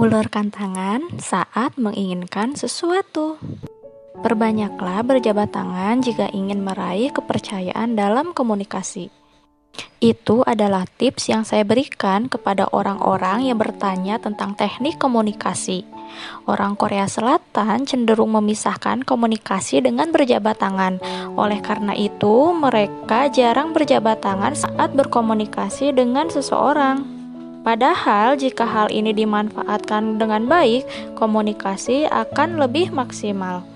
[0.00, 3.36] Ulurkan tangan saat menginginkan sesuatu.
[4.24, 9.12] Perbanyaklah berjabat tangan jika ingin meraih kepercayaan dalam komunikasi.
[10.00, 15.84] Itu adalah tips yang saya berikan kepada orang-orang yang bertanya tentang teknik komunikasi.
[16.48, 20.96] Orang Korea Selatan cenderung memisahkan komunikasi dengan berjabat tangan.
[21.36, 27.19] Oleh karena itu, mereka jarang berjabat tangan saat berkomunikasi dengan seseorang.
[27.60, 33.68] Padahal, jika hal ini dimanfaatkan dengan baik, komunikasi akan lebih maksimal.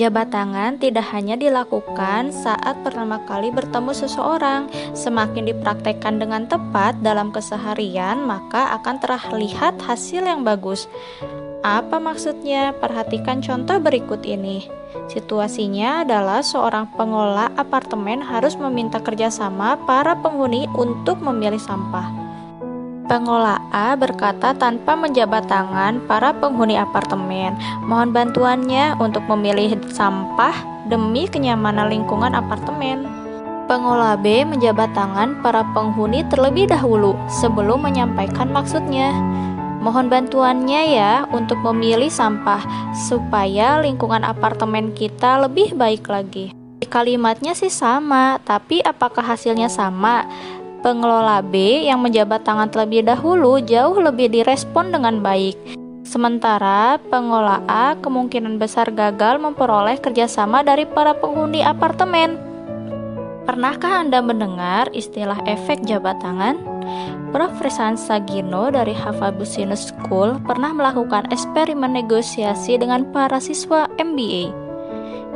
[0.00, 4.72] Jabat tangan tidak hanya dilakukan saat pertama kali bertemu seseorang.
[4.96, 10.88] Semakin dipraktekkan dengan tepat dalam keseharian, maka akan terlihat hasil yang bagus.
[11.60, 12.72] Apa maksudnya?
[12.80, 14.64] Perhatikan contoh berikut ini.
[15.12, 22.29] Situasinya adalah seorang pengelola apartemen harus meminta kerjasama para penghuni untuk memilih sampah.
[23.10, 23.58] Pengelola
[23.98, 30.54] berkata tanpa menjabat tangan para penghuni apartemen, mohon bantuannya untuk memilih sampah
[30.86, 33.10] demi kenyamanan lingkungan apartemen.
[33.66, 39.10] Pengelola B menjabat tangan para penghuni terlebih dahulu sebelum menyampaikan maksudnya.
[39.82, 42.62] Mohon bantuannya ya untuk memilih sampah
[42.94, 46.54] supaya lingkungan apartemen kita lebih baik lagi.
[46.86, 50.26] Kalimatnya sih sama, tapi apakah hasilnya sama?
[50.80, 55.76] Pengelola B yang menjabat tangan terlebih dahulu jauh lebih direspon dengan baik.
[56.08, 62.40] Sementara pengelola A kemungkinan besar gagal memperoleh kerjasama dari para penghuni apartemen.
[63.44, 66.56] Pernahkah Anda mendengar istilah efek jabat tangan?
[67.28, 67.60] Prof.
[67.60, 74.69] Resan Sagino dari Harvard Business School pernah melakukan eksperimen negosiasi dengan para siswa MBA.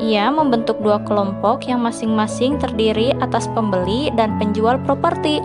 [0.03, 5.39] Ia membentuk dua kelompok yang masing-masing terdiri atas pembeli dan penjual properti.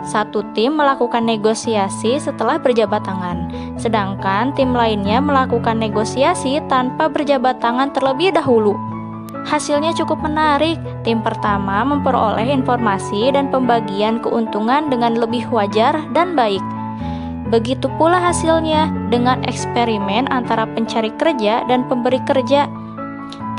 [0.00, 7.92] Satu tim melakukan negosiasi setelah berjabat tangan, sedangkan tim lainnya melakukan negosiasi tanpa berjabat tangan
[7.92, 8.72] terlebih dahulu.
[9.44, 10.76] Hasilnya cukup menarik.
[11.00, 16.60] Tim pertama memperoleh informasi dan pembagian keuntungan dengan lebih wajar dan baik.
[17.50, 22.70] Begitu pula hasilnya dengan eksperimen antara pencari kerja dan pemberi kerja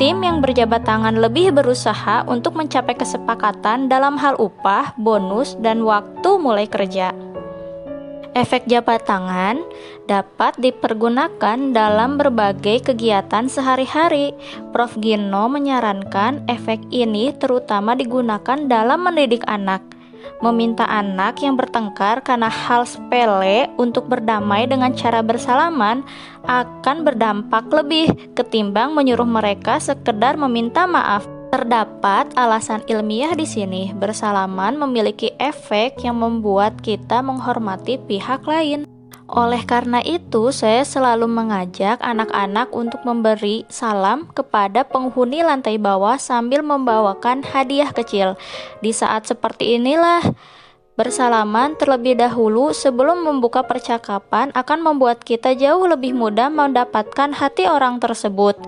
[0.02, 6.42] Tim yang berjabat tangan lebih berusaha untuk mencapai kesepakatan dalam hal upah, bonus, dan waktu
[6.42, 7.14] mulai kerja.
[8.34, 9.62] Efek jabat tangan
[10.10, 14.34] dapat dipergunakan dalam berbagai kegiatan sehari-hari.
[14.74, 14.98] Prof.
[14.98, 19.86] Gino menyarankan efek ini terutama digunakan dalam mendidik anak
[20.42, 26.04] meminta anak yang bertengkar karena hal sepele untuk berdamai dengan cara bersalaman
[26.50, 31.24] akan berdampak lebih ketimbang menyuruh mereka sekedar meminta maaf.
[31.52, 33.92] Terdapat alasan ilmiah di sini.
[33.92, 38.91] Bersalaman memiliki efek yang membuat kita menghormati pihak lain.
[39.32, 46.60] Oleh karena itu, saya selalu mengajak anak-anak untuk memberi salam kepada penghuni lantai bawah sambil
[46.60, 48.36] membawakan hadiah kecil.
[48.84, 50.20] Di saat seperti inilah,
[51.00, 57.98] bersalaman terlebih dahulu sebelum membuka percakapan akan membuat kita jauh lebih mudah mendapatkan hati orang
[57.98, 58.60] tersebut.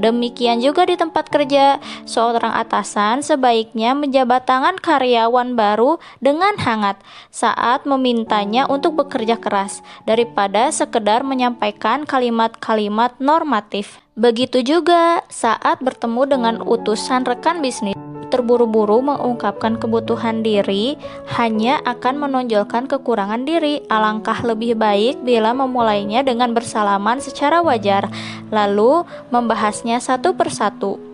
[0.00, 1.76] Demikian juga di tempat kerja,
[2.08, 6.96] seorang atasan sebaiknya menjabat tangan karyawan baru dengan hangat
[7.28, 14.00] saat memintanya untuk bekerja keras daripada sekedar menyampaikan kalimat-kalimat normatif.
[14.16, 17.99] Begitu juga saat bertemu dengan utusan rekan bisnis
[18.30, 20.94] terburu-buru mengungkapkan kebutuhan diri
[21.36, 23.82] hanya akan menonjolkan kekurangan diri.
[23.90, 28.06] Alangkah lebih baik bila memulainya dengan bersalaman secara wajar,
[28.54, 29.02] lalu
[29.34, 31.10] membahasnya satu persatu.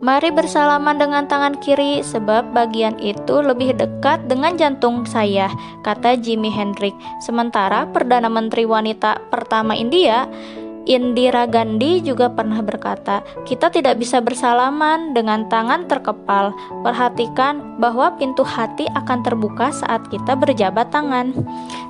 [0.00, 5.52] Mari bersalaman dengan tangan kiri sebab bagian itu lebih dekat dengan jantung saya,
[5.84, 6.96] kata Jimi Hendrix.
[7.20, 10.24] Sementara Perdana Menteri wanita pertama India
[10.90, 16.50] Indira Gandhi juga pernah berkata, "Kita tidak bisa bersalaman dengan tangan terkepal.
[16.82, 21.30] Perhatikan bahwa pintu hati akan terbuka saat kita berjabat tangan."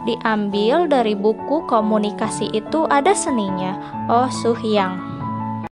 [0.05, 4.05] Diambil dari buku komunikasi itu ada seninya.
[4.13, 5.10] Oh, Suhyang.